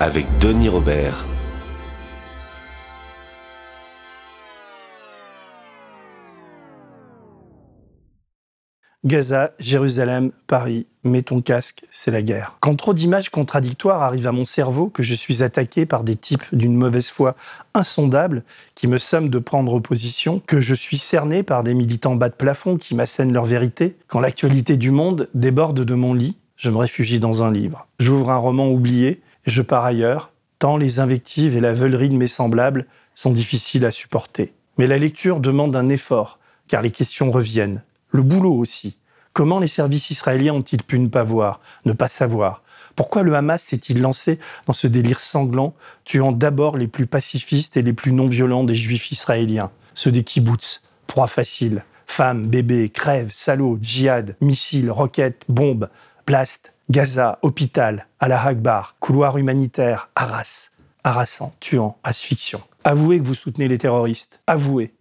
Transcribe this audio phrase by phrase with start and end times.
[0.00, 1.24] avec Denis Robert.
[9.04, 12.56] Gaza, Jérusalem, Paris, mets ton casque, c'est la guerre.
[12.60, 16.44] Quand trop d'images contradictoires arrivent à mon cerveau, que je suis attaqué par des types
[16.52, 17.36] d'une mauvaise foi
[17.72, 18.42] insondable
[18.74, 22.34] qui me somment de prendre opposition, que je suis cerné par des militants bas de
[22.34, 26.78] plafond qui m'assènent leur vérité, quand l'actualité du monde déborde de mon lit, je me
[26.78, 27.86] réfugie dans un livre.
[28.00, 32.28] J'ouvre un roman oublié je pars ailleurs, tant les invectives et la veulerie de mes
[32.28, 34.52] semblables sont difficiles à supporter.
[34.78, 37.82] Mais la lecture demande un effort, car les questions reviennent.
[38.10, 38.98] Le boulot aussi.
[39.32, 42.62] Comment les services israéliens ont-ils pu ne pas voir, ne pas savoir?
[42.94, 47.82] Pourquoi le Hamas s'est-il lancé dans ce délire sanglant, tuant d'abord les plus pacifistes et
[47.82, 53.78] les plus non-violents des juifs israéliens, ceux des kibbutz, proie facile, femmes, bébés, crèves, salauds,
[53.80, 55.90] djihad, missiles, roquettes, bombes,
[56.26, 60.70] blast, Gaza, hôpital, la Akbar, couloir humanitaire, Arras,
[61.02, 62.60] harassant, tuant, asphyxion.
[62.84, 64.40] Avouez que vous soutenez les terroristes.
[64.46, 64.94] Avouez.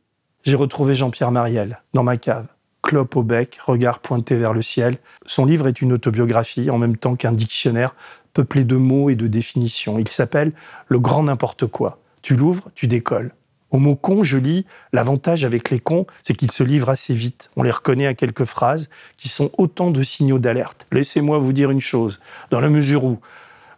[0.44, 2.48] J'ai retrouvé Jean-Pierre Mariel dans ma cave.
[2.82, 4.98] Clope au bec, regard pointé vers le ciel.
[5.28, 7.94] Son livre est une autobiographie en même temps qu'un dictionnaire
[8.34, 10.00] peuplé de mots et de définitions.
[10.00, 10.54] Il s'appelle
[10.88, 12.00] Le grand n'importe quoi.
[12.24, 13.32] Tu l'ouvres, tu décolles.
[13.72, 17.50] Au mot con, je lis l'avantage avec les cons, c'est qu'ils se livrent assez vite.
[17.56, 20.88] On les reconnaît à quelques phrases qui sont autant de signaux d'alerte.
[20.92, 22.20] Laissez-moi vous dire une chose,
[22.52, 23.20] dans la mesure où,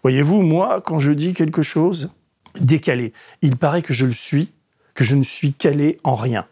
[0.04, 2.12] voyez-vous, moi, quand je dis quelque chose,
[2.60, 4.52] décalé, il paraît que je le suis,
[4.94, 6.46] que je ne suis calé en rien.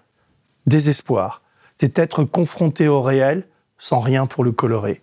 [0.65, 1.41] Désespoir,
[1.77, 3.45] c'est être confronté au réel
[3.77, 5.01] sans rien pour le colorer.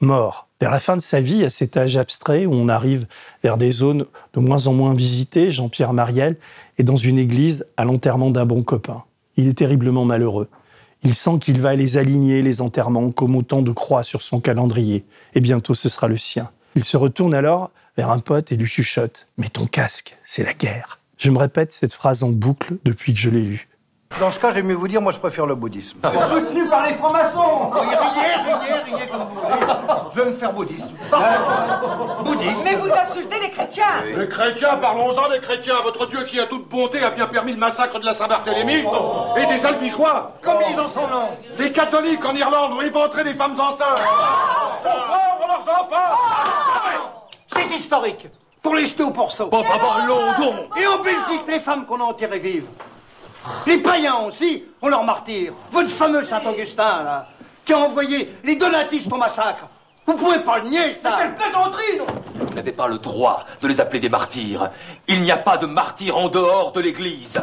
[0.00, 3.04] Mort, vers la fin de sa vie, à cet âge abstrait où on arrive
[3.42, 6.38] vers des zones de moins en moins visitées, Jean-Pierre Mariel
[6.78, 9.04] est dans une église à l'enterrement d'un bon copain.
[9.36, 10.48] Il est terriblement malheureux.
[11.02, 15.04] Il sent qu'il va les aligner, les enterrements, comme autant de croix sur son calendrier.
[15.34, 16.50] Et bientôt ce sera le sien.
[16.76, 20.54] Il se retourne alors vers un pote et lui chuchote⁇ Mais ton casque, c'est la
[20.54, 23.68] guerre!⁇ Je me répète cette phrase en boucle depuis que je l'ai lue.
[24.20, 25.98] Dans ce cas, j'aime mieux vous dire, moi je préfère le bouddhisme.
[26.28, 29.66] Soutenu par les francs-maçons Riez, riez, riez comme vous voulez.
[30.14, 30.92] Je vais me faire bouddhisme.
[32.24, 35.74] Bouddhisme Mais vous insultez les chrétiens Les chrétiens, parlons-en des chrétiens.
[35.82, 38.84] Votre Dieu qui a toute bonté a bien permis le massacre de la Saint-Barthélemy
[39.36, 40.32] et des Albigeois.
[40.42, 44.02] Comme ils en sont noms Les catholiques en Irlande ont éventré des femmes enceintes.
[44.82, 46.18] Pour prendre leurs enfants.
[47.48, 48.28] C'est historique
[48.62, 50.68] Pour les jeter au porceau Bon, bah, bah, London.
[50.80, 52.66] Et en Belgique, les femmes qu'on a enterrées vives
[53.66, 57.28] Les païens aussi, on leur martyre Votre fameux Saint-Augustin, là,
[57.64, 59.68] qui a envoyé les donatistes au massacre
[60.06, 62.06] Vous pouvez pas le nier, ça Quelle plaisanterie, non?
[62.34, 64.70] Vous n'avez pas le droit de les appeler des martyrs.
[65.08, 67.40] Il n'y a pas de martyrs en dehors de l'Église.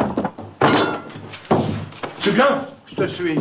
[2.22, 2.66] Tu viens?
[2.88, 3.40] Je te suis.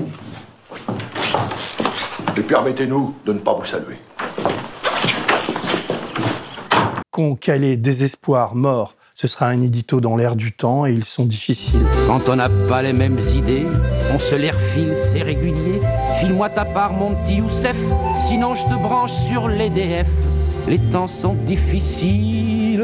[2.36, 3.98] Et permettez-nous de ne pas vous saluer.
[7.10, 11.26] Con, calé, désespoir, mort, ce sera un édito dans l'air du temps et ils sont
[11.26, 11.84] difficiles.
[12.06, 13.66] Quand on n'a pas les mêmes idées,
[14.10, 15.78] on se les refile, c'est régulier.
[16.20, 17.76] File-moi ta part, mon petit Youssef,
[18.26, 20.08] sinon je te branche sur l'EDF.
[20.66, 22.82] Les temps sont difficiles.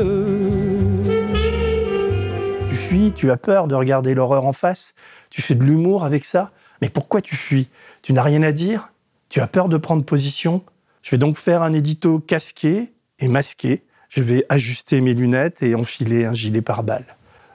[2.69, 4.93] Tu fuis, tu as peur de regarder l'horreur en face,
[5.31, 6.51] tu fais de l'humour avec ça.
[6.83, 7.71] Mais pourquoi tu fuis?
[8.03, 8.93] Tu n'as rien à dire?
[9.31, 10.63] Tu as peur de prendre position?
[11.01, 13.86] Je vais donc faire un édito casqué et masqué.
[14.17, 17.05] Je vais ajuster mes lunettes et enfiler un gilet pare-balles.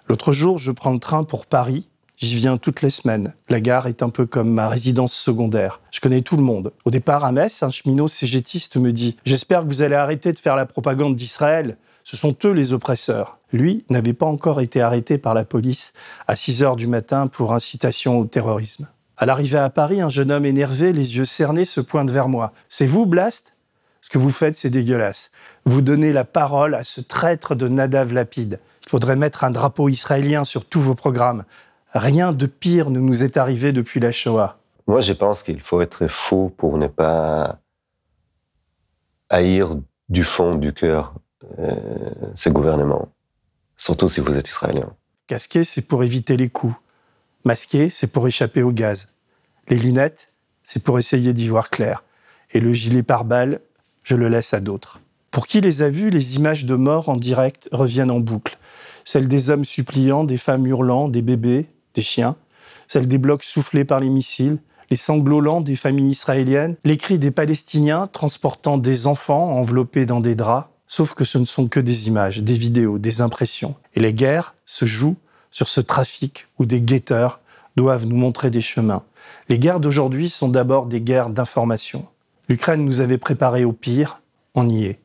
[0.07, 1.89] L'autre jour, je prends le train pour Paris.
[2.17, 3.33] J'y viens toutes les semaines.
[3.49, 5.81] La gare est un peu comme ma résidence secondaire.
[5.89, 6.71] Je connais tout le monde.
[6.85, 10.37] Au départ, à Metz, un cheminot cégétiste me dit «J'espère que vous allez arrêter de
[10.37, 11.77] faire la propagande d'Israël.
[12.03, 15.93] Ce sont eux les oppresseurs.» Lui n'avait pas encore été arrêté par la police
[16.27, 18.87] à 6 heures du matin pour incitation au terrorisme.
[19.17, 22.53] À l'arrivée à Paris, un jeune homme énervé, les yeux cernés, se pointe vers moi.
[22.69, 23.55] C'est vous, Blast?
[24.11, 25.31] Que vous faites, c'est dégueulasse.
[25.65, 28.59] Vous donnez la parole à ce traître de Nadav Lapide.
[28.85, 31.45] Il faudrait mettre un drapeau israélien sur tous vos programmes.
[31.93, 34.57] Rien de pire ne nous est arrivé depuis la Shoah.
[34.85, 37.59] Moi, je pense qu'il faut être faux pour ne pas
[39.29, 39.77] haïr
[40.09, 41.13] du fond du cœur
[41.59, 41.75] euh,
[42.35, 43.07] ce gouvernement,
[43.77, 44.93] surtout si vous êtes israélien.
[45.27, 46.75] Casqué, c'est pour éviter les coups.
[47.45, 49.07] Masqué, c'est pour échapper au gaz.
[49.69, 50.33] Les lunettes,
[50.63, 52.03] c'est pour essayer d'y voir clair.
[52.51, 53.61] Et le gilet pare-balles,
[54.03, 54.99] je le laisse à d'autres.
[55.31, 58.57] Pour qui les a vus, les images de mort en direct reviennent en boucle.
[59.05, 62.35] Celles des hommes suppliants, des femmes hurlant, des bébés, des chiens.
[62.87, 64.57] Celles des blocs soufflés par les missiles,
[64.89, 70.19] les sanglots lents des familles israéliennes, les cris des Palestiniens transportant des enfants enveloppés dans
[70.19, 70.67] des draps.
[70.85, 73.75] Sauf que ce ne sont que des images, des vidéos, des impressions.
[73.95, 75.15] Et les guerres se jouent
[75.49, 77.39] sur ce trafic où des guetteurs
[77.77, 79.03] doivent nous montrer des chemins.
[79.47, 82.05] Les guerres d'aujourd'hui sont d'abord des guerres d'information.
[82.51, 84.21] L'Ukraine nous avait préparé au pire,
[84.55, 84.99] on y est.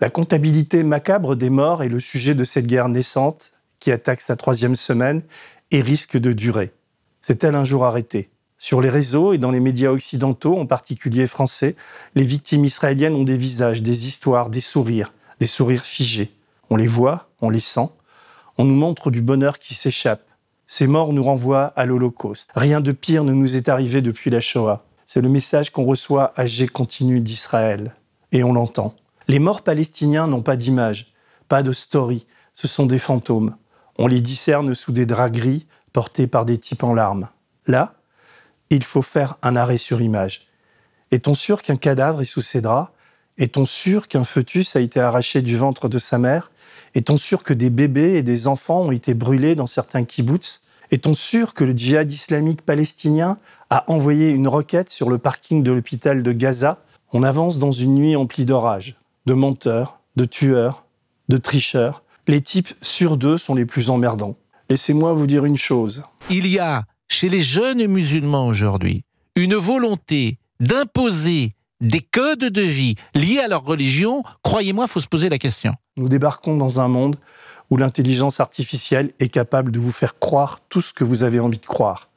[0.00, 4.36] La comptabilité macabre des morts est le sujet de cette guerre naissante qui attaque sa
[4.36, 5.22] troisième semaine
[5.70, 6.74] et risque de durer.
[7.22, 8.28] C'est-elle un jour arrêtée?
[8.58, 11.74] Sur les réseaux et dans les médias occidentaux, en particulier français,
[12.16, 16.30] les victimes israéliennes ont des visages, des histoires, des sourires, des sourires figés.
[16.68, 17.88] On les voit, on les sent,
[18.58, 20.26] on nous montre du bonheur qui s'échappe.
[20.66, 22.50] Ces morts nous renvoient à l'Holocauste.
[22.54, 24.84] Rien de pire ne nous est arrivé depuis la Shoah.
[25.12, 27.96] C'est le message qu'on reçoit à G continu d'Israël.
[28.30, 28.94] Et on l'entend.
[29.26, 31.12] Les morts palestiniens n'ont pas d'image,
[31.48, 32.28] pas de story.
[32.52, 33.56] Ce sont des fantômes.
[33.98, 37.28] On les discerne sous des draps gris portés par des types en larmes.
[37.66, 37.94] Là,
[38.70, 40.46] il faut faire un arrêt sur image.
[41.10, 42.92] Est-on sûr qu'un cadavre est sous ces draps?
[43.36, 46.52] Est-on sûr qu'un fœtus a été arraché du ventre de sa mère?
[46.94, 50.60] Est-on sûr que des bébés et des enfants ont été brûlés dans certains kibbutz
[50.90, 53.38] est-on sûr que le djihad islamique palestinien
[53.70, 56.82] a envoyé une roquette sur le parking de l'hôpital de Gaza?
[57.12, 58.96] On avance dans une nuit emplie d'orages,
[59.26, 60.84] de menteurs, de tueurs,
[61.28, 62.02] de tricheurs.
[62.26, 64.36] Les types sur deux sont les plus emmerdants.
[64.68, 66.02] Laissez-moi vous dire une chose.
[66.28, 69.04] Il y a chez les jeunes musulmans aujourd'hui
[69.36, 74.22] une volonté d'imposer des codes de vie liés à leur religion.
[74.42, 75.74] Croyez-moi, il faut se poser la question.
[75.96, 77.16] Nous débarquons dans un monde
[77.70, 81.58] où l'intelligence artificielle est capable de vous faire croire tout ce que vous avez envie
[81.58, 82.08] de croire.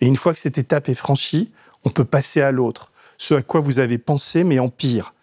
[0.00, 1.50] Et une fois que cette étape est franchie,
[1.84, 5.14] on peut passer à l'autre, ce à quoi vous avez pensé, mais en pire.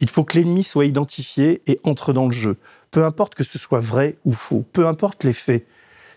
[0.00, 2.56] Il faut que l'ennemi soit identifié et entre dans le jeu,
[2.90, 5.66] peu importe que ce soit vrai ou faux, peu importe les faits.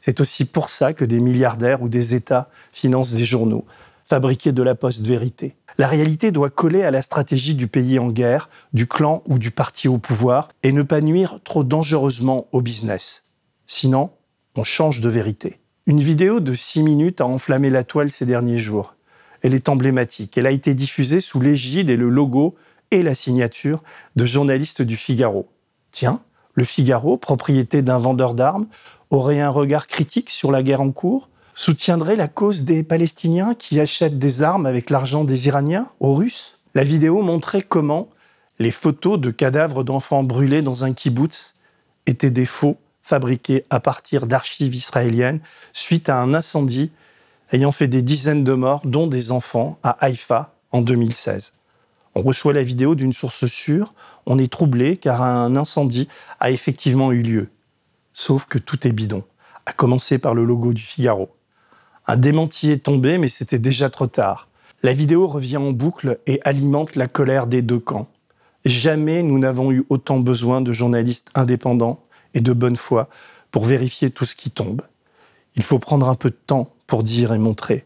[0.01, 3.65] C'est aussi pour ça que des milliardaires ou des États financent des journaux,
[4.05, 5.55] fabriqués de la post-vérité.
[5.77, 9.51] La réalité doit coller à la stratégie du pays en guerre, du clan ou du
[9.51, 13.23] parti au pouvoir, et ne pas nuire trop dangereusement au business.
[13.65, 14.11] Sinon,
[14.55, 15.59] on change de vérité.
[15.85, 18.95] Une vidéo de 6 minutes a enflammé la toile ces derniers jours.
[19.41, 20.37] Elle est emblématique.
[20.37, 22.55] Elle a été diffusée sous l'égide et le logo
[22.91, 23.83] et la signature
[24.15, 25.49] de journalistes du Figaro.
[25.91, 26.21] Tiens,
[26.53, 28.67] le Figaro, propriété d'un vendeur d'armes,
[29.09, 31.29] aurait un regard critique sur la guerre en cours?
[31.53, 36.57] Soutiendrait la cause des Palestiniens qui achètent des armes avec l'argent des Iraniens aux Russes?
[36.75, 38.09] La vidéo montrait comment
[38.59, 41.53] les photos de cadavres d'enfants brûlés dans un kibbutz
[42.05, 45.39] étaient des faux fabriqués à partir d'archives israéliennes
[45.73, 46.91] suite à un incendie
[47.51, 51.53] ayant fait des dizaines de morts, dont des enfants, à Haïfa en 2016.
[52.15, 53.93] On reçoit la vidéo d'une source sûre,
[54.25, 56.07] on est troublé car un incendie
[56.39, 57.49] a effectivement eu lieu.
[58.13, 59.23] Sauf que tout est bidon,
[59.65, 61.29] à commencer par le logo du Figaro.
[62.05, 64.49] Un démenti est tombé, mais c'était déjà trop tard.
[64.81, 68.09] La vidéo revient en boucle et alimente la colère des deux camps.
[68.65, 72.01] Jamais nous n'avons eu autant besoin de journalistes indépendants
[72.33, 73.07] et de bonne foi
[73.51, 74.81] pour vérifier tout ce qui tombe.
[75.55, 77.85] Il faut prendre un peu de temps pour dire et montrer.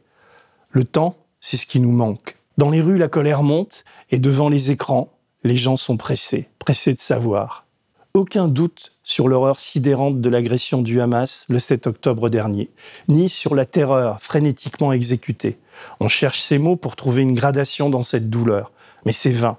[0.72, 2.38] Le temps, c'est ce qui nous manque.
[2.58, 6.96] Dans les rues, la colère monte et devant les écrans, les gens sont pressés, pressés
[6.96, 7.67] de savoir
[8.18, 12.72] aucun doute sur l'horreur sidérante de l'agression du Hamas le 7 octobre dernier,
[13.08, 15.58] ni sur la terreur frénétiquement exécutée.
[16.00, 18.72] On cherche ces mots pour trouver une gradation dans cette douleur,
[19.06, 19.58] mais c'est vain.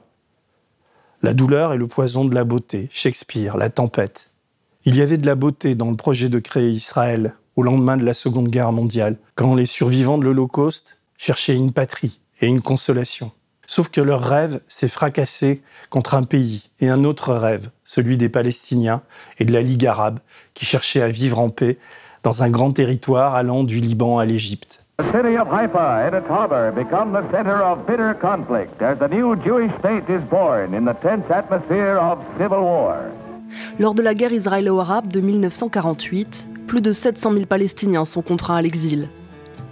[1.23, 4.31] La douleur est le poison de la beauté, Shakespeare, la tempête.
[4.85, 8.05] Il y avait de la beauté dans le projet de créer Israël au lendemain de
[8.05, 13.33] la Seconde Guerre mondiale, quand les survivants de l'Holocauste cherchaient une patrie et une consolation.
[13.69, 18.31] Sauf que leur rêve s'est fracassé contre un pays et un autre rêve, celui des
[18.31, 19.03] Palestiniens
[19.39, 20.21] et de la Ligue arabe,
[20.55, 21.77] qui cherchaient à vivre en paix
[22.23, 24.81] dans un grand territoire allant du Liban à l'Égypte.
[33.79, 38.63] Lors de la guerre israélo-arabe de 1948, plus de 700 000 Palestiniens sont contraints à
[38.63, 39.11] l'exil.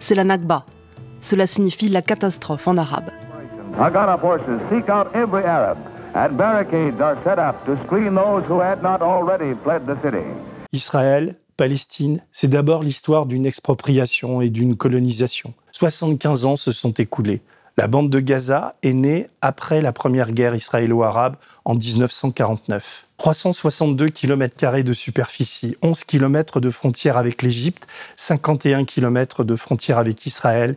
[0.01, 0.67] C'est la Nakba.
[1.23, 3.11] Cela signifie la catastrophe en arabe.
[3.79, 5.77] Haganah forces seek out every Arab,
[6.15, 10.25] and barricades are set up to screen those who had not already fled the city.
[10.73, 15.53] Israël, Palestine, c'est d'abord l'histoire d'une expropriation et d'une colonisation.
[15.73, 17.43] 75 ans se sont écoulés.
[17.77, 23.07] La bande de Gaza est née après la première guerre israélo-arabe en 1949.
[23.19, 30.25] 362 km de superficie, 11 km de frontière avec l'Égypte, 51 km de frontière avec
[30.25, 30.77] Israël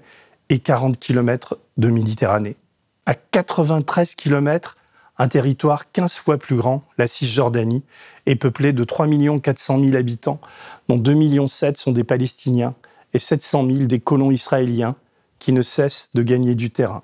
[0.49, 2.57] et 40 km de Méditerranée
[3.09, 4.77] à 93 km,
[5.17, 7.81] Un territoire 15 fois plus grand, la Cisjordanie,
[8.27, 9.07] est peuplé de 3
[9.41, 10.39] 400 000 habitants,
[10.87, 12.75] dont 2,7 millions sont des Palestiniens
[13.15, 14.95] et 700 000 des colons israéliens
[15.39, 17.01] qui ne cessent de gagner du terrain.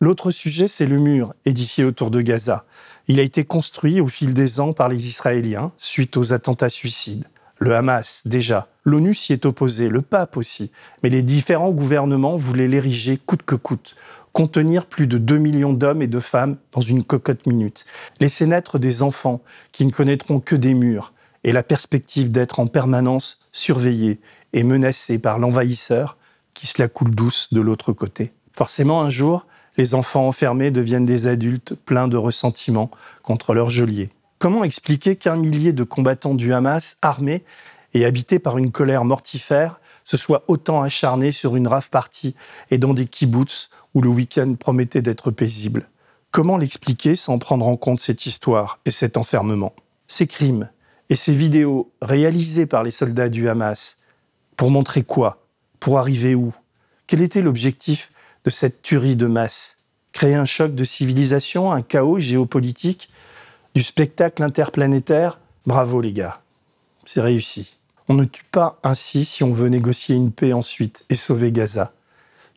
[0.00, 2.66] L'autre sujet, c'est le mur édifié autour de Gaza.
[3.08, 7.24] Il a été construit au fil des ans par les Israéliens suite aux attentats suicides.
[7.58, 8.68] Le Hamas, déjà.
[8.84, 10.70] L'ONU s'y est opposé, le pape aussi.
[11.02, 13.96] Mais les différents gouvernements voulaient l'ériger coûte que coûte,
[14.32, 17.84] contenir plus de 2 millions d'hommes et de femmes dans une cocotte minute,
[18.20, 19.40] laisser naître des enfants
[19.72, 21.12] qui ne connaîtront que des murs
[21.44, 24.20] et la perspective d'être en permanence surveillés
[24.52, 26.16] et menacés par l'envahisseur
[26.54, 28.32] qui se la coule douce de l'autre côté.
[28.56, 32.90] Forcément, un jour, les enfants enfermés deviennent des adultes pleins de ressentiments
[33.22, 34.08] contre leur geôlier.
[34.38, 37.44] Comment expliquer qu'un millier de combattants du Hamas, armés
[37.94, 42.34] et habités par une colère mortifère, se soient autant acharnés sur une rave partie
[42.70, 45.88] et dans des kibbutz où le week-end promettait d'être paisible.
[46.30, 49.74] Comment l'expliquer sans prendre en compte cette histoire et cet enfermement?
[50.06, 50.70] Ces crimes
[51.10, 53.96] et ces vidéos réalisées par les soldats du Hamas,
[54.56, 55.46] pour montrer quoi?
[55.80, 56.54] Pour arriver où?
[57.06, 58.12] Quel était l'objectif
[58.44, 59.76] de cette tuerie de masse?
[60.12, 63.08] Créer un choc de civilisation, un chaos géopolitique,
[63.74, 65.40] du spectacle interplanétaire?
[65.66, 66.40] Bravo les gars,
[67.04, 67.76] c'est réussi.
[68.08, 71.92] On ne tue pas ainsi si on veut négocier une paix ensuite et sauver Gaza.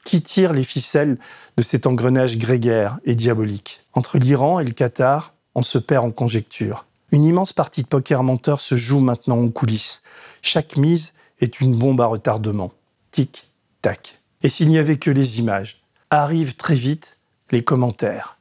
[0.06, 1.18] Qui tire les ficelles
[1.58, 3.82] de cet engrenage grégaire et diabolique?
[3.94, 6.86] Entre l'Iran et le Qatar, on se perd en conjectures.
[7.12, 10.02] Une immense partie de poker menteur se joue maintenant en coulisses.
[10.42, 12.72] Chaque mise est une bombe à retardement.
[13.12, 14.22] Tic, tac.
[14.44, 17.18] Et s'il n'y avait que les images, arrivent très vite
[17.52, 18.38] les commentaires.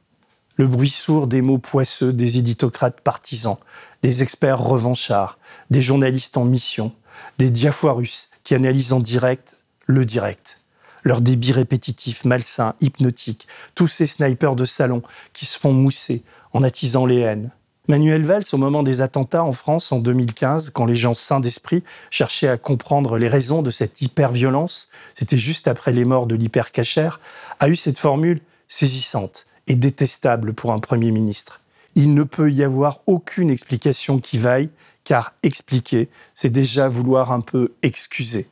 [0.55, 3.57] Le bruit sourd des mots poisseux des éditocrates partisans,
[4.03, 5.37] des experts revanchards,
[5.69, 6.93] des journalistes en mission,
[7.37, 10.60] des diafoirus qui analysent en direct le direct.
[11.03, 15.01] Leur débit répétitif, malsain, hypnotique, tous ces snipers de salon
[15.33, 17.51] qui se font mousser en attisant les haines.
[17.87, 21.83] Manuel Valls, au moment des attentats en France en 2015, quand les gens sains d'esprit
[22.11, 27.19] cherchaient à comprendre les raisons de cette hyper-violence, c'était juste après les morts de l'hypercachère,
[27.59, 31.61] a eu cette formule saisissante et détestable pour un Premier ministre.
[31.95, 34.69] Il ne peut y avoir aucune explication qui vaille,
[35.03, 38.47] car expliquer, c'est déjà vouloir un peu excuser.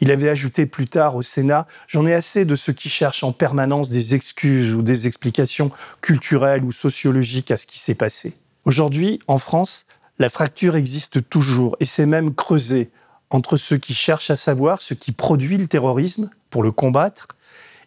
[0.00, 3.32] Il avait ajouté plus tard au Sénat J'en ai assez de ceux qui cherchent en
[3.32, 8.34] permanence des excuses ou des explications culturelles ou sociologiques à ce qui s'est passé.
[8.64, 9.86] Aujourd'hui, en France,
[10.18, 12.90] la fracture existe toujours et s'est même creusée
[13.30, 17.28] entre ceux qui cherchent à savoir ce qui produit le terrorisme pour le combattre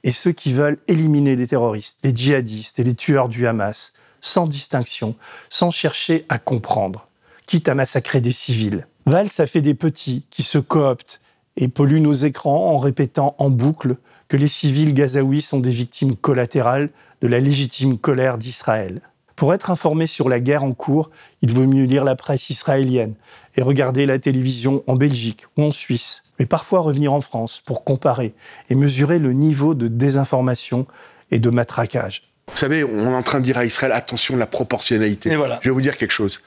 [0.04, 4.48] et ceux qui veulent éliminer les terroristes, les djihadistes et les tueurs du Hamas, sans
[4.48, 5.16] distinction,
[5.50, 7.08] sans chercher à comprendre,
[7.46, 8.88] quitte à massacrer des civils.
[9.06, 11.20] Valls a fait des petits qui se cooptent
[11.58, 16.16] et polluent nos écrans en répétant en boucle que les civils gazaouis sont des victimes
[16.16, 16.90] collatérales
[17.22, 19.02] de la légitime colère d'Israël.
[19.36, 21.10] Pour être informé sur la guerre en cours,
[21.42, 23.16] il vaut mieux lire la presse israélienne
[23.56, 27.84] et regarder la télévision en Belgique ou en Suisse, mais parfois revenir en France pour
[27.84, 28.34] comparer
[28.70, 30.86] et mesurer le niveau de désinformation
[31.32, 32.24] et de matraquage.
[32.52, 35.36] Vous savez, on est en train de dire à Israël, attention, la proportionnalité.
[35.36, 35.60] voilà.
[35.64, 36.42] Je vais vous dire quelque chose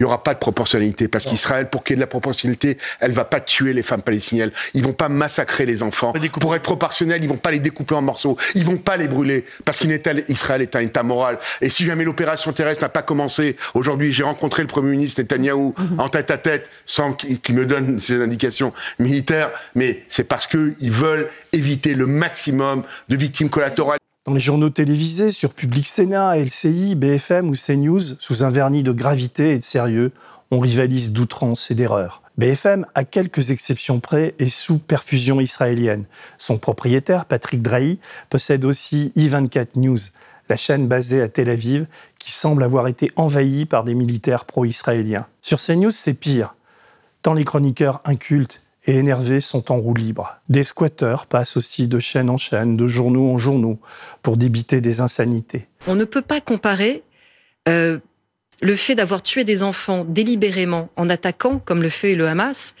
[0.00, 2.78] il n'y aura pas de proportionnalité parce qu'Israël, pour qu'il y ait de la proportionnalité,
[3.00, 4.52] elle va pas tuer les femmes palestiniennes.
[4.74, 6.12] Ils vont pas massacrer les enfants.
[6.40, 8.36] Pour être proportionnel, ils vont pas les découper en morceaux.
[8.54, 11.40] Ils vont pas les brûler parce qu'Israël est un État moral.
[11.60, 15.74] Et si jamais l'opération terrestre n'a pas commencé, aujourd'hui, j'ai rencontré le Premier ministre Netanyahou
[15.76, 15.98] mhm.
[15.98, 20.92] en tête à tête, sans qu'il me donne ses indications militaires, mais c'est parce qu'ils
[20.92, 23.98] veulent éviter le maximum de victimes collatérales
[24.28, 28.92] dans les journaux télévisés, sur Public Sénat, LCI, BFM ou CNews, sous un vernis de
[28.92, 30.12] gravité et de sérieux,
[30.50, 32.20] on rivalise d'outrance et d'erreur.
[32.36, 36.04] BFM, à quelques exceptions près, est sous perfusion israélienne.
[36.36, 39.98] Son propriétaire, Patrick Drahi, possède aussi i24 News,
[40.50, 41.86] la chaîne basée à Tel Aviv,
[42.18, 45.26] qui semble avoir été envahie par des militaires pro-israéliens.
[45.40, 46.54] Sur CNews, c'est pire.
[47.22, 50.40] Tant les chroniqueurs incultes et énervés sont en roue libre.
[50.48, 53.78] Des squatteurs passent aussi de chaîne en chaîne, de journaux en journaux,
[54.22, 55.68] pour débiter des insanités.
[55.86, 57.02] On ne peut pas comparer
[57.68, 57.98] euh,
[58.62, 62.74] le fait d'avoir tué des enfants délibérément en attaquant, comme le fait le Hamas,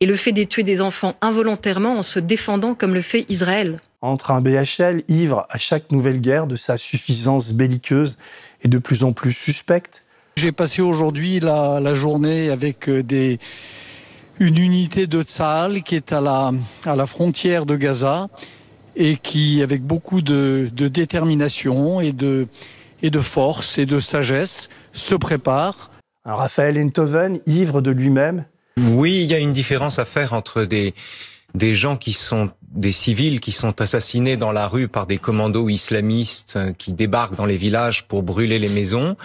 [0.00, 3.80] et le fait de tuer des enfants involontairement en se défendant, comme le fait Israël.
[4.00, 8.16] Entre un BHL ivre à chaque nouvelle guerre de sa suffisance belliqueuse
[8.62, 10.04] et de plus en plus suspecte.
[10.38, 13.38] J'ai passé aujourd'hui la, la journée avec euh, des
[14.40, 16.50] une unité de Tsahal qui est à la,
[16.86, 18.28] à la frontière de Gaza
[18.96, 22.48] et qui, avec beaucoup de, de détermination et de,
[23.02, 25.90] et de force et de sagesse, se prépare.
[26.24, 28.46] Un Raphaël Enthoven, ivre de lui-même.
[28.78, 30.94] Oui, il y a une différence à faire entre des,
[31.54, 35.68] des gens qui sont des civils qui sont assassinés dans la rue par des commandos
[35.68, 39.16] islamistes euh, qui débarquent dans les villages pour brûler les maisons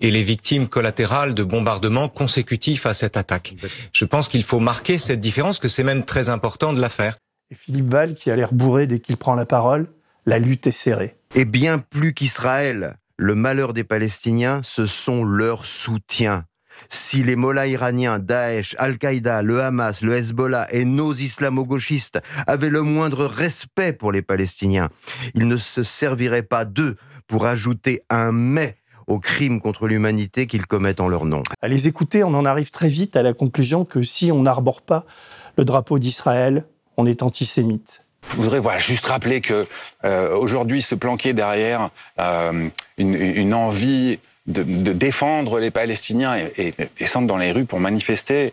[0.00, 3.54] et les victimes collatérales de bombardements consécutifs à cette attaque.
[3.92, 7.16] Je pense qu'il faut marquer cette différence, que c'est même très important de la faire.
[7.50, 9.88] Et Philippe Val, qui a l'air bourré dès qu'il prend la parole,
[10.26, 11.16] la lutte est serrée.
[11.34, 16.44] Et bien plus qu'Israël, le malheur des Palestiniens, ce sont leurs soutiens
[16.88, 22.82] si les mollahs iraniens, Daesh, Al-Qaïda, le Hamas, le Hezbollah et nos islamo-gauchistes avaient le
[22.82, 24.88] moindre respect pour les Palestiniens,
[25.34, 26.96] ils ne se serviraient pas d'eux
[27.26, 31.42] pour ajouter un mais aux crimes contre l'humanité qu'ils commettent en leur nom.
[31.60, 34.82] À les écouter, on en arrive très vite à la conclusion que si on n'arbore
[34.82, 35.04] pas
[35.56, 36.64] le drapeau d'Israël,
[36.96, 38.04] on est antisémite.
[38.30, 39.66] Je voudrais voilà, juste rappeler que
[40.04, 47.28] euh, aujourd'hui se planquer derrière euh, une, une envie de, défendre les Palestiniens et, descendre
[47.28, 48.52] dans les rues pour manifester,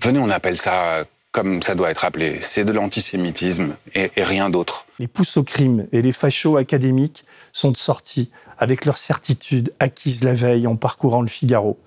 [0.00, 2.38] venez, on appelle ça comme ça doit être appelé.
[2.42, 4.86] C'est de l'antisémitisme et, rien d'autre.
[4.98, 10.34] Les pousses au crime et les fachos académiques sont sortis avec leur certitude acquise la
[10.34, 11.80] veille en parcourant le Figaro.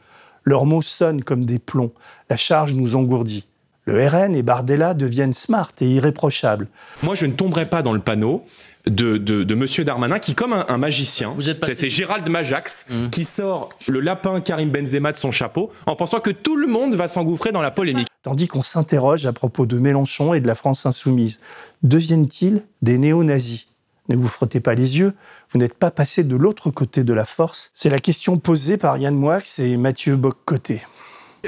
[0.43, 1.93] Leurs mots sonnent comme des plombs.
[2.29, 3.47] La charge nous engourdit.
[3.85, 6.67] Le RN et Bardella deviennent smart et irréprochables.
[7.03, 8.43] Moi, je ne tomberai pas dans le panneau
[8.87, 11.35] de, de, Monsieur Darmanin qui, comme un, magicien,
[11.73, 13.09] c'est Gérald Majax, mmh.
[13.09, 16.95] qui sort le lapin Karim Benzema de son chapeau en pensant que tout le monde
[16.95, 18.07] va s'engouffrer dans la polémique.
[18.21, 21.39] Tandis qu'on s'interroge à propos de Mélenchon et de la France insoumise.
[21.83, 23.67] Deviennent-ils des néo-nazis?
[24.09, 25.13] Ne vous frottez pas les yeux,
[25.49, 27.71] vous n'êtes pas passé de l'autre côté de la force.
[27.73, 30.83] C'est la question posée par Yann Moix et Mathieu Boccoté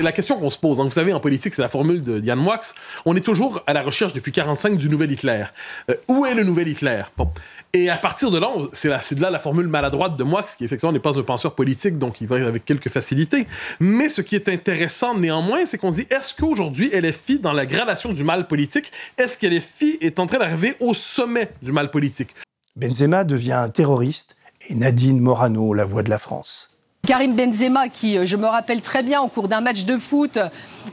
[0.02, 2.40] la question qu'on se pose, hein, vous savez, en politique, c'est la formule de Yann
[2.40, 2.62] Moix,
[3.06, 5.46] on est toujours à la recherche depuis 45 du nouvel Hitler.
[5.90, 7.04] Euh, où est le nouvel Hitler?
[7.18, 7.30] Bon.
[7.74, 10.92] Et à partir de là, c'est de là la formule maladroite de Moix, qui effectivement
[10.92, 13.48] n'est pas un penseur politique, donc il va avec quelques facilités.
[13.80, 17.66] Mais ce qui est intéressant néanmoins, c'est qu'on se dit, est-ce qu'aujourd'hui, LFI, dans la
[17.66, 21.92] gradation du mal politique, est-ce que LFI est en train d'arriver au sommet du mal
[21.92, 22.30] politique?
[22.76, 24.36] Benzema devient un terroriste
[24.70, 26.77] et Nadine Morano, la voix de la France.
[27.08, 30.38] Karim Benzema, qui, euh, je me rappelle très bien, au cours d'un match de foot,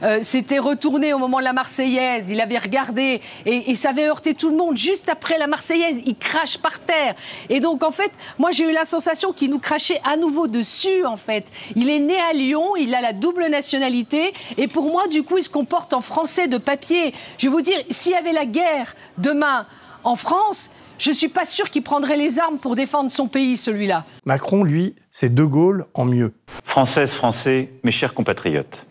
[0.01, 4.33] euh, s'était retourné au moment de la Marseillaise, il avait regardé et, ça avait heurté
[4.33, 4.77] tout le monde.
[4.77, 7.15] Juste après la Marseillaise, il crache par terre.
[7.49, 11.05] Et donc, en fait, moi, j'ai eu la sensation qu'il nous crachait à nouveau dessus,
[11.05, 11.47] en fait.
[11.75, 15.37] Il est né à Lyon, il a la double nationalité et pour moi, du coup,
[15.37, 17.13] il se comporte en français de papier.
[17.37, 19.67] Je vais vous dire, s'il y avait la guerre demain
[20.05, 23.57] en France, je ne suis pas sûr qu'il prendrait les armes pour défendre son pays,
[23.57, 24.05] celui-là.
[24.25, 26.33] Macron, lui, c'est De Gaulle en mieux.
[26.63, 28.85] Françaises, Français, mes chers compatriotes,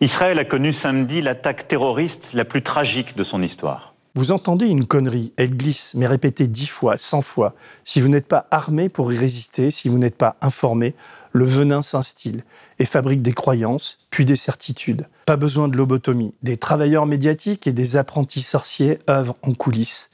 [0.00, 3.93] Israël a connu samedi l'attaque terroriste la plus tragique de son histoire.
[4.16, 7.56] Vous entendez une connerie, elle glisse, mais répétée dix fois, cent fois.
[7.82, 10.94] Si vous n'êtes pas armé pour y résister, si vous n'êtes pas informé,
[11.32, 12.44] le venin s'instille
[12.78, 15.08] et fabrique des croyances, puis des certitudes.
[15.26, 16.32] Pas besoin de lobotomie.
[16.44, 20.10] Des travailleurs médiatiques et des apprentis sorciers œuvrent en coulisses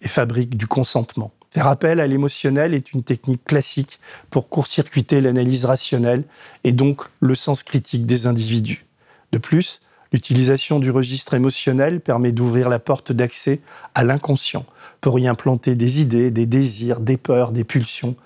[0.00, 1.30] et fabrique du consentement.
[1.50, 6.24] Faire appel à l'émotionnel est une technique classique pour court-circuiter l'analyse rationnelle
[6.64, 8.86] et donc le sens critique des individus.
[9.32, 9.80] De plus,
[10.12, 13.60] l'utilisation du registre émotionnel permet d'ouvrir la porte d'accès
[13.94, 14.66] à l'inconscient
[15.00, 18.16] pour y implanter des idées, des désirs, des peurs, des pulsions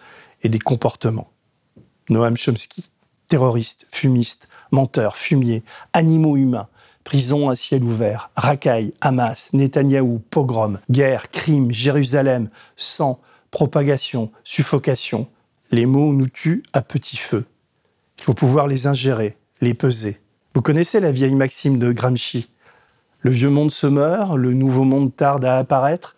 [0.43, 1.31] et des comportements.
[2.11, 2.91] Noam Chomsky,
[3.29, 6.69] terroriste, fumiste, menteur, fumier, animaux humains,
[7.07, 13.21] Prison à ciel ouvert, racailles, Hamas, Netanyahou, pogrom, guerre, crime, Jérusalem, sang,
[13.53, 15.29] propagation, suffocation.
[15.71, 17.45] Les mots nous tuent à petit feu.
[18.19, 20.19] Il faut pouvoir les ingérer, les peser.
[20.57, 22.49] Vous connaissez la vieille maxime de Gramsci?
[23.21, 26.17] Le vieux monde se meurt, le nouveau monde tarde à apparaître,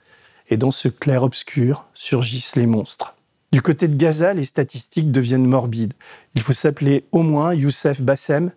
[0.48, 3.16] et dans ce clair-obscur surgissent les monstres.
[3.50, 5.94] Du côté de Gaza, les statistiques deviennent morbides.
[6.36, 8.52] Il faut s'appeler au moins Youssef Bassem,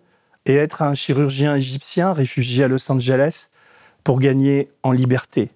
[0.46, 3.48] et être un chirurgien égyptien réfugié à Los Angeles
[4.04, 5.50] pour gagner en liberté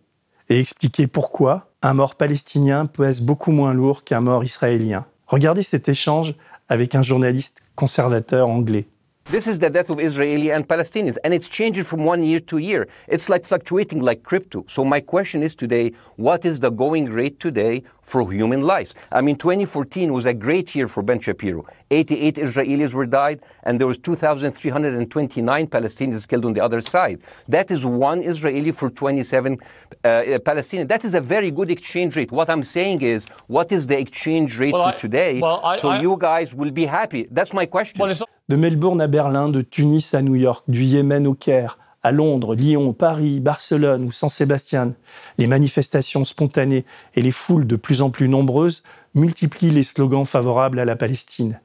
[0.50, 5.06] et expliquer pourquoi un mort palestinien pèse beaucoup moins lourd qu'un mort israélien.
[5.28, 6.34] Regardez cet échange
[6.68, 8.88] avec un journaliste conservateur anglais.
[9.28, 12.60] This is the death of Israeli and Palestinians, and it's changing from one year to
[12.60, 12.88] year.
[13.08, 14.66] It's like fluctuating like crypto.
[14.68, 18.94] So my question is today, what is the going rate today for human lives?
[19.12, 21.66] I mean, 2014 was a great year for Ben Shapiro.
[21.90, 27.20] 88 Israelis were died, and there was 2,329 Palestinians killed on the other side.
[27.48, 29.58] That is one Israeli for 27
[30.04, 30.88] uh, Palestinians.
[30.88, 32.32] That is a very good exchange rate.
[32.32, 35.40] What I'm saying is, what is the exchange rate well, for I, today?
[35.40, 37.28] Well, I, so I, you guys will be happy.
[37.32, 37.98] That's my question.
[38.00, 38.14] Well,
[38.50, 42.54] de Melbourne à Berlin, de Tunis à New York, du Yémen au Caire, à Londres,
[42.54, 44.94] Lyon, Paris, Barcelone ou San Sébastien,
[45.40, 48.84] les manifestations spontanées et les foules de plus en plus nombreuses
[49.16, 51.60] multiplient les slogans favorables à la Palestine.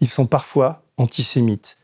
[0.00, 1.78] Ils sont parfois antisémites.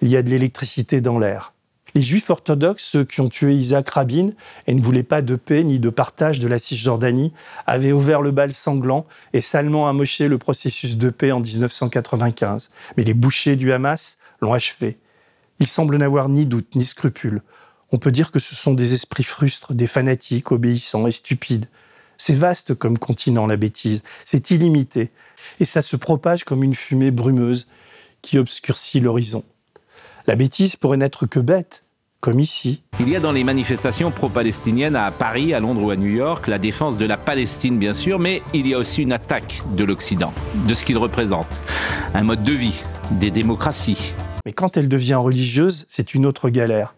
[0.00, 1.52] Il y a de l'électricité dans l'air.
[1.98, 4.28] Les juifs orthodoxes, ceux qui ont tué Isaac Rabin
[4.68, 7.32] et ne voulaient pas de paix ni de partage de la Cisjordanie,
[7.66, 12.70] avaient ouvert le bal sanglant et salement amoché le processus de paix en 1995.
[12.96, 14.96] Mais les bouchers du Hamas l'ont achevé.
[15.58, 17.42] Ils semblent n'avoir ni doute ni scrupule.
[17.90, 21.66] On peut dire que ce sont des esprits frustres, des fanatiques, obéissants et stupides.
[22.16, 24.04] C'est vaste comme continent, la bêtise.
[24.24, 25.10] C'est illimité.
[25.58, 27.66] Et ça se propage comme une fumée brumeuse
[28.22, 29.42] qui obscurcit l'horizon.
[30.28, 31.84] La bêtise pourrait n'être que bête,
[32.20, 32.82] comme ici.
[33.00, 36.48] Il y a dans les manifestations pro-palestiniennes à Paris, à Londres ou à New York
[36.48, 39.84] la défense de la Palestine, bien sûr, mais il y a aussi une attaque de
[39.84, 40.32] l'Occident,
[40.66, 41.60] de ce qu'il représente.
[42.14, 44.14] Un mode de vie, des démocraties.
[44.44, 46.94] Mais quand elle devient religieuse, c'est une autre galère.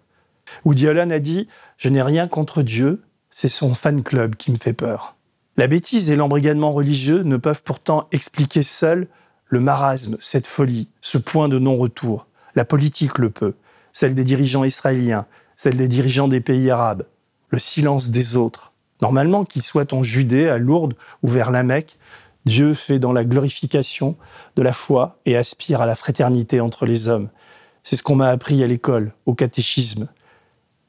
[0.64, 4.56] Woody Allen a dit Je n'ai rien contre Dieu, c'est son fan club qui me
[4.56, 5.16] fait peur.
[5.56, 9.08] La bêtise et l'embrigadement religieux ne peuvent pourtant expliquer seuls
[9.46, 12.26] le marasme, cette folie, ce point de non-retour.
[12.54, 13.54] La politique le peut,
[13.92, 15.26] celle des dirigeants israéliens,
[15.56, 17.04] celle des dirigeants des pays arabes,
[17.50, 18.72] le silence des autres.
[19.02, 21.98] Normalement, qu'ils soient en Judée, à Lourdes ou vers la Mecque,
[22.46, 24.16] Dieu fait dans la glorification
[24.56, 27.28] de la foi et aspire à la fraternité entre les hommes.
[27.82, 30.08] C'est ce qu'on m'a appris à l'école, au catéchisme.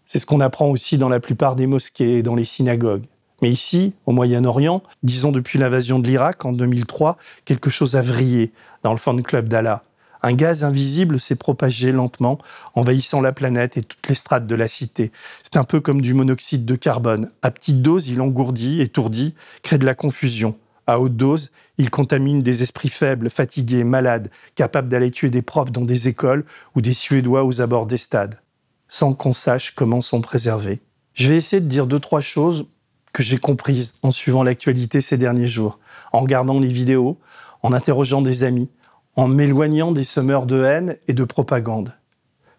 [0.05, 3.05] C'est ce qu'on apprend aussi dans la plupart des mosquées et dans les synagogues.
[3.41, 8.51] Mais ici, au Moyen-Orient, disons depuis l'invasion de l'Irak en 2003, quelque chose a vrillé
[8.83, 9.81] dans le fan club d'Allah.
[10.23, 12.37] Un gaz invisible s'est propagé lentement,
[12.75, 15.11] envahissant la planète et toutes les strates de la cité.
[15.41, 17.31] C'est un peu comme du monoxyde de carbone.
[17.41, 20.55] À petite dose, il engourdit, étourdit, crée de la confusion.
[20.87, 25.71] À haute dose, il contamine des esprits faibles, fatigués, malades, capables d'aller tuer des profs
[25.71, 28.39] dans des écoles ou des Suédois aux abords des stades,
[28.87, 30.81] sans qu'on sache comment s'en préserver.
[31.13, 32.65] Je vais essayer de dire deux, trois choses
[33.13, 35.79] que j'ai comprises en suivant l'actualité ces derniers jours,
[36.13, 37.19] en regardant les vidéos,
[37.63, 38.69] en interrogeant des amis,
[39.15, 41.93] en m'éloignant des semeurs de haine et de propagande.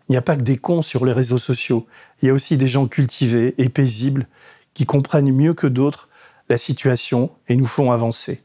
[0.09, 1.87] Il n'y a pas que des cons sur les réseaux sociaux,
[2.21, 4.27] il y a aussi des gens cultivés et paisibles
[4.75, 6.09] qui comprennent mieux que d'autres
[6.49, 8.43] la situation et nous font avancer.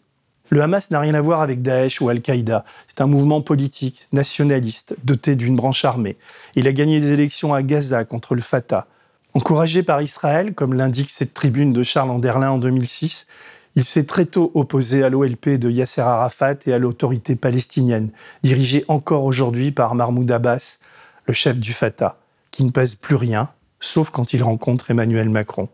[0.49, 2.63] Le Hamas n'a rien à voir avec Daesh ou Al-Qaïda.
[2.87, 6.15] C'est un mouvement politique, nationaliste, doté d'une branche armée.
[6.55, 8.87] Il a gagné des élections à Gaza contre le Fatah.
[9.33, 13.27] Encouragé par Israël, comme l'indique cette tribune de Charles Anderlin en 2006,
[13.77, 18.09] il s'est très tôt opposé à l'OLP de Yasser Arafat et à l'autorité palestinienne,
[18.41, 20.79] dirigée encore aujourd'hui par Mahmoud Abbas,
[21.27, 22.17] le chef du Fatah,
[22.49, 25.69] qui ne pèse plus rien, sauf quand il rencontre Emmanuel Macron.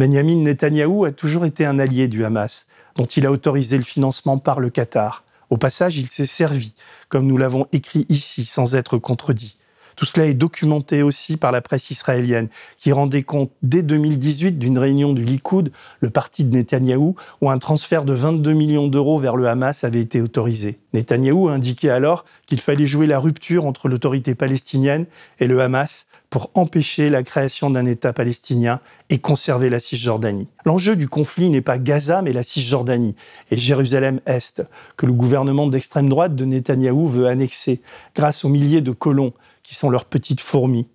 [0.00, 4.38] Benjamin Netanyahou a toujours été un allié du Hamas, dont il a autorisé le financement
[4.38, 5.22] par le Qatar.
[5.48, 6.74] Au passage, il s'est servi,
[7.08, 9.58] comme nous l'avons écrit ici, sans être contredit.
[9.96, 14.78] Tout cela est documenté aussi par la presse israélienne, qui rendait compte dès 2018 d'une
[14.78, 19.36] réunion du Likoud, le parti de Netanyahou, où un transfert de 22 millions d'euros vers
[19.36, 20.78] le Hamas avait été autorisé.
[20.92, 25.06] Netanyahou indiquait alors qu'il fallait jouer la rupture entre l'autorité palestinienne
[25.40, 30.48] et le Hamas pour empêcher la création d'un État palestinien et conserver la Cisjordanie.
[30.64, 33.14] L'enjeu du conflit n'est pas Gaza, mais la Cisjordanie
[33.50, 34.64] et Jérusalem-Est,
[34.96, 37.82] que le gouvernement d'extrême droite de Netanyahou veut annexer
[38.16, 39.32] grâce aux milliers de colons
[39.64, 40.86] qui sont leurs petites fourmis.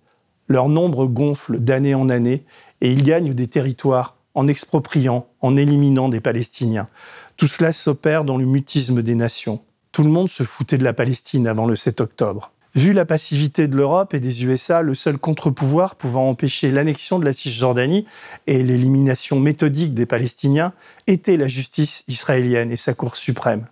[0.48, 2.44] Leur nombre gonfle d'année en année
[2.80, 6.88] et ils gagnent des territoires en expropriant, en éliminant des Palestiniens.
[7.36, 9.60] Tout cela s'opère dans le mutisme des nations.
[9.92, 12.52] Tout le monde se foutait de la Palestine avant le 7 octobre.
[12.76, 17.24] Vu la passivité de l'Europe et des USA, le seul contre-pouvoir pouvant empêcher l'annexion de
[17.24, 18.04] la Cisjordanie
[18.46, 20.72] et l'élimination méthodique des Palestiniens
[21.08, 23.66] était la justice israélienne et sa Cour suprême.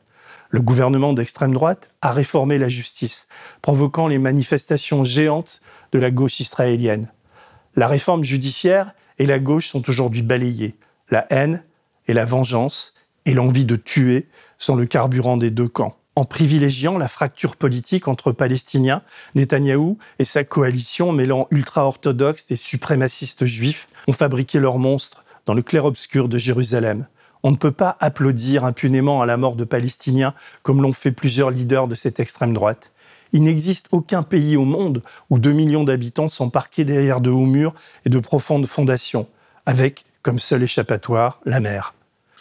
[0.51, 3.29] Le gouvernement d'extrême droite a réformé la justice,
[3.61, 5.61] provoquant les manifestations géantes
[5.93, 7.13] de la gauche israélienne.
[7.77, 10.77] La réforme judiciaire et la gauche sont aujourd'hui balayées.
[11.11, 11.63] La haine
[12.07, 12.95] et la vengeance
[13.27, 18.09] et l'envie de tuer sont le carburant des deux camps en privilégiant la fracture politique
[18.09, 19.03] entre Palestiniens,
[19.37, 25.63] Netanyahou et sa coalition mêlant ultra-orthodoxes et suprémacistes juifs ont fabriqué leur monstre dans le
[25.63, 27.07] clair-obscur de Jérusalem.
[27.43, 31.51] On ne peut pas applaudir impunément à la mort de Palestiniens comme l'ont fait plusieurs
[31.51, 32.93] leaders de cette extrême droite.
[33.33, 37.47] Il n'existe aucun pays au monde où 2 millions d'habitants sont parqués derrière de hauts
[37.47, 37.75] murs
[38.07, 39.29] et de profondes fondations,
[39.67, 41.95] avec comme seul échappatoire la mer.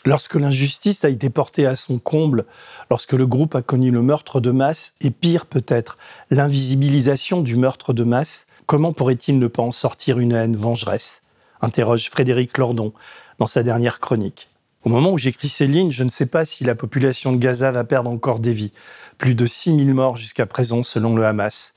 [0.06, 2.46] Lorsque l'injustice a été portée à son comble,
[2.90, 5.98] lorsque le groupe a connu le meurtre de masse, et pire peut-être,
[6.30, 11.22] l'invisibilisation du meurtre de masse, comment pourrait-il ne pas en sortir une haine vengeresse?
[11.62, 12.94] interroge Frédéric Lordon
[13.40, 14.50] dans sa dernière chronique.
[14.88, 17.72] Au moment où j'écris ces lignes, je ne sais pas si la population de Gaza
[17.72, 18.72] va perdre encore des vies.
[19.18, 21.74] Plus de 6000 morts jusqu'à présent selon le Hamas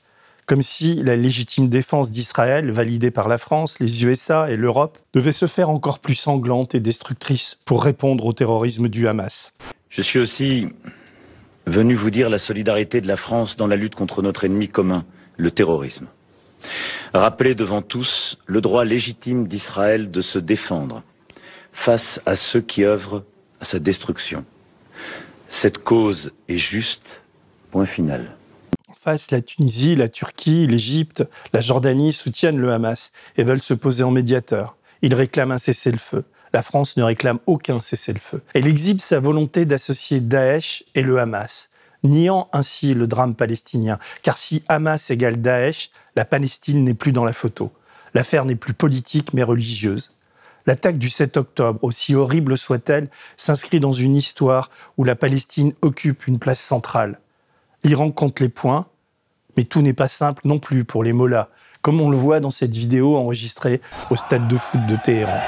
[0.47, 5.33] comme si la légitime défense d'Israël, validée par la France, les USA et l'Europe, devait
[5.33, 9.51] se faire encore plus sanglante et destructrice pour répondre au terrorisme du Hamas.
[9.89, 10.69] Je suis aussi
[11.67, 15.05] venu vous dire la solidarité de la France dans la lutte contre notre ennemi commun,
[15.35, 16.07] le terrorisme.
[17.13, 21.03] Rappeler devant tous le droit légitime d'Israël de se défendre
[21.73, 23.23] face à ceux qui œuvrent
[23.59, 24.45] à sa destruction.
[25.49, 27.23] Cette cause est juste,
[27.71, 28.35] point final.
[29.03, 34.03] Face, la Tunisie, la Turquie, l'Égypte, la Jordanie soutiennent le Hamas et veulent se poser
[34.03, 34.77] en médiateur.
[35.01, 36.23] Ils réclament un cessez-le-feu.
[36.53, 38.41] La France ne réclame aucun cessez-le-feu.
[38.53, 41.69] Elle exhibe sa volonté d'associer Daesh et le Hamas,
[42.03, 43.97] niant ainsi le drame palestinien.
[44.21, 47.71] Car si Hamas égale Daesh, la Palestine n'est plus dans la photo.
[48.13, 50.11] L'affaire n'est plus politique mais religieuse.
[50.65, 56.27] L'attaque du 7 octobre, aussi horrible soit-elle, s'inscrit dans une histoire où la Palestine occupe
[56.27, 57.19] une place centrale.
[57.83, 58.85] L'Iran compte les points,
[59.57, 61.49] mais tout n'est pas simple non plus pour les Mollahs,
[61.81, 65.39] comme on le voit dans cette vidéo enregistrée au stade de foot de Téhéran.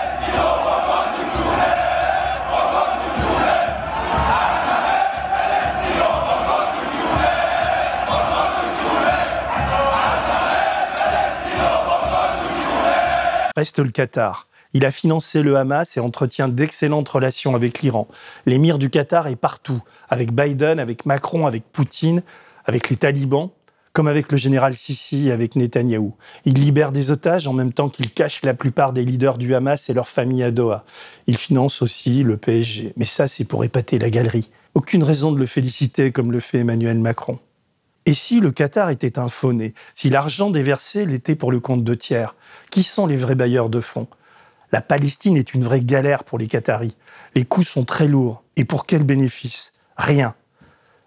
[13.56, 14.48] Reste le Qatar.
[14.74, 18.08] Il a financé le Hamas et entretient d'excellentes relations avec l'Iran.
[18.46, 22.24] L'émir du Qatar est partout, avec Biden, avec Macron, avec Poutine,
[22.66, 23.52] avec les talibans,
[23.94, 26.16] comme avec le général Sisi et avec Netanyahou.
[26.46, 29.90] Il libère des otages en même temps qu'il cache la plupart des leaders du Hamas
[29.90, 30.84] et leurs familles à Doha.
[31.28, 32.94] Il finance aussi le PSG.
[32.98, 34.50] Mais ça, c'est pour épater la galerie.
[34.74, 37.38] Aucune raison de le féliciter comme le fait Emmanuel Macron.
[38.08, 41.94] Et si le Qatar était un fauné, si l'argent déversé l'était pour le compte de
[41.94, 42.36] tiers,
[42.72, 44.08] qui sont les vrais bailleurs de fonds?
[44.74, 46.98] La Palestine est une vraie galère pour les Qataris.
[47.36, 48.44] Les coûts sont très lourds.
[48.56, 49.72] Et pour quel bénéfice?
[49.98, 50.34] Rien.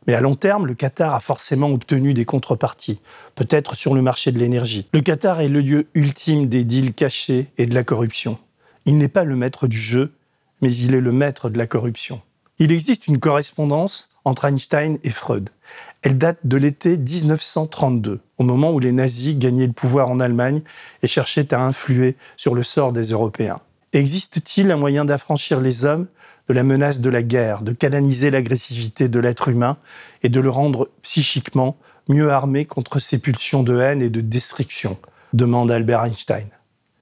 [0.07, 3.01] Mais à long terme, le Qatar a forcément obtenu des contreparties,
[3.35, 4.87] peut-être sur le marché de l'énergie.
[4.93, 8.39] Le Qatar est le lieu ultime des deals cachés et de la corruption.
[8.85, 10.13] Il n'est pas le maître du jeu,
[10.63, 12.23] mais il est le maître de la corruption.
[12.61, 15.51] Il existe une correspondance entre Einstein et Freud.
[16.07, 20.63] Elle date de l'été 1932, au moment où les nazis gagnaient le pouvoir en Allemagne
[21.03, 23.59] et cherchaient à influer sur le sort des Européens.
[23.93, 26.07] Existe-t-il un moyen d'affranchir les hommes
[26.49, 29.79] de la menace de la guerre, de canaliser l'agressivité de l'être humain
[30.23, 34.99] et de le rendre psychiquement mieux armé contre ses pulsions de haine et de destruction?
[35.33, 36.47] demande Albert Einstein.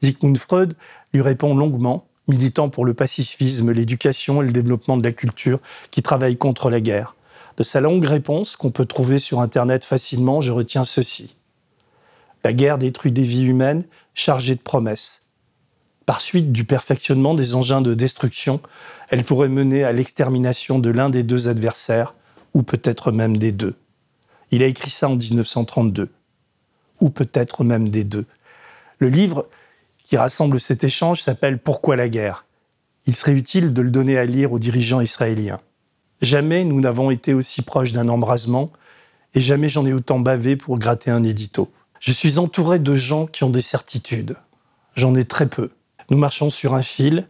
[0.02, 0.76] Sigmund Freud
[1.12, 6.00] lui répond longuement, militant pour le pacifisme, l'éducation et le développement de la culture, qui
[6.00, 7.14] travaille contre la guerre.
[7.56, 11.36] De sa longue réponse, qu'on peut trouver sur Internet facilement, je retiens ceci.
[12.42, 15.22] La guerre détruit des vies humaines chargées de promesses.
[16.04, 18.60] Par suite du perfectionnement des engins de destruction,
[19.08, 22.14] elle pourrait mener à l'extermination de l'un des deux adversaires,
[22.52, 23.74] ou peut-être même des deux.
[24.50, 26.10] Il a écrit ça en 1932.
[27.00, 28.26] Ou peut-être même des deux.
[28.98, 29.48] Le livre
[30.04, 32.44] qui rassemble cet échange s'appelle Pourquoi la guerre?
[33.06, 35.60] Il serait utile de le donner à lire aux dirigeants israéliens.
[36.20, 38.70] Jamais nous n'avons été aussi proches d'un embrasement
[39.34, 41.70] et jamais j'en ai autant bavé pour gratter un édito.
[42.00, 44.36] Je suis entouré de gens qui ont des certitudes.
[44.94, 45.70] J'en ai très peu.
[46.10, 47.26] Nous marchons sur un fil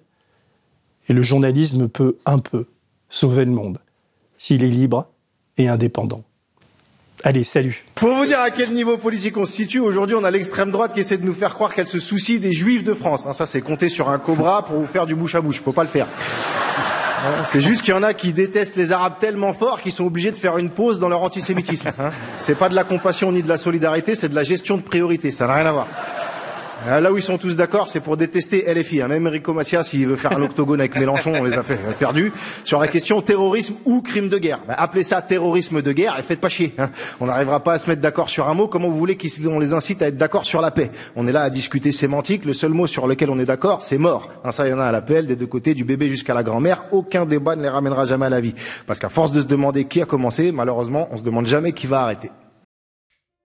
[1.08, 2.66] et le journalisme peut un peu
[3.08, 3.78] sauver le monde
[4.36, 5.06] s'il est libre
[5.56, 6.22] et indépendant.
[7.22, 7.84] Allez, salut.
[7.94, 10.92] Pour vous dire à quel niveau politique on se situe, aujourd'hui on a l'extrême droite
[10.92, 13.24] qui essaie de nous faire croire qu'elle se soucie des juifs de France.
[13.26, 15.72] Hein, ça c'est compter sur un cobra pour vous faire du bouche à bouche, faut
[15.72, 16.08] pas le faire.
[17.46, 20.30] C'est juste qu'il y en a qui détestent les Arabes tellement fort qu'ils sont obligés
[20.30, 21.88] de faire une pause dans leur antisémitisme.
[21.98, 22.10] Hein.
[22.38, 25.32] C'est pas de la compassion ni de la solidarité, c'est de la gestion de priorité.
[25.32, 25.86] Ça n'a rien à voir.
[26.86, 29.02] Euh, là où ils sont tous d'accord, c'est pour détester LFI.
[29.04, 32.32] Même Enrico Macias, s'il veut faire un octogone avec Mélenchon, on les a perdus.
[32.62, 34.60] Sur la question terrorisme ou crime de guerre.
[34.68, 36.74] Bah, appelez ça terrorisme de guerre et faites pas chier.
[36.76, 36.90] Hein.
[37.20, 38.68] On n'arrivera pas à se mettre d'accord sur un mot.
[38.68, 41.42] Comment vous voulez qu'on les incite à être d'accord sur la paix On est là
[41.42, 42.44] à discuter sémantique.
[42.44, 44.30] Le seul mot sur lequel on est d'accord, c'est mort.
[44.44, 46.42] Hein, ça, il y en a à l'appel des deux côtés, du bébé jusqu'à la
[46.42, 46.84] grand-mère.
[46.90, 48.54] Aucun débat ne les ramènera jamais à la vie.
[48.86, 51.86] Parce qu'à force de se demander qui a commencé, malheureusement, on se demande jamais qui
[51.86, 52.30] va arrêter.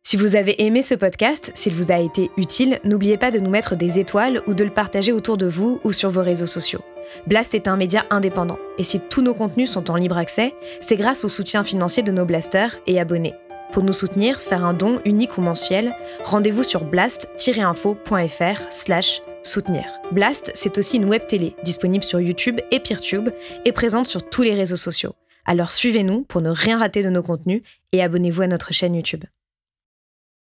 [0.09, 3.51] Si vous avez aimé ce podcast, s'il vous a été utile, n'oubliez pas de nous
[3.51, 6.81] mettre des étoiles ou de le partager autour de vous ou sur vos réseaux sociaux.
[7.27, 10.95] Blast est un média indépendant, et si tous nos contenus sont en libre accès, c'est
[10.95, 13.35] grâce au soutien financier de nos blasters et abonnés.
[13.71, 19.85] Pour nous soutenir, faire un don unique ou mensuel, rendez-vous sur blast-info.fr slash soutenir.
[20.11, 23.29] Blast, c'est aussi une web télé, disponible sur YouTube et Peertube,
[23.63, 25.13] et présente sur tous les réseaux sociaux.
[25.45, 29.25] Alors suivez-nous pour ne rien rater de nos contenus et abonnez-vous à notre chaîne YouTube.